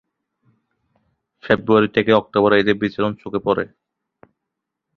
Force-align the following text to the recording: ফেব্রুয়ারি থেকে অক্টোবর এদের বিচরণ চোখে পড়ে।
ফেব্রুয়ারি 1.43 1.89
থেকে 1.95 2.11
অক্টোবর 2.13 2.51
এদের 2.53 2.75
বিচরণ 2.81 3.11
চোখে 3.21 3.39
পড়ে। 3.45 3.65